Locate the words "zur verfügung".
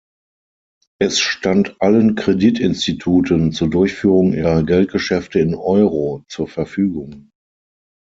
6.27-7.29